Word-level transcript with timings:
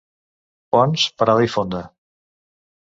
Ponts, 0.77 1.05
parada 1.21 1.47
i 1.49 1.55
fonda. 1.59 1.85